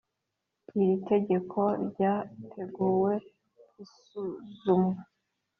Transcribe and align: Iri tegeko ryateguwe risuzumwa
Iri 0.79 0.95
tegeko 1.09 1.59
ryateguwe 1.87 3.13
risuzumwa 3.73 4.99